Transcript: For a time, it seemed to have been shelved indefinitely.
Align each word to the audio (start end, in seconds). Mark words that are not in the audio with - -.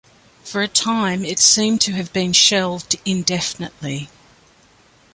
For 0.43 0.63
a 0.63 0.67
time, 0.67 1.23
it 1.23 1.37
seemed 1.37 1.79
to 1.81 1.91
have 1.91 2.11
been 2.11 2.33
shelved 2.33 2.95
indefinitely. 3.05 4.09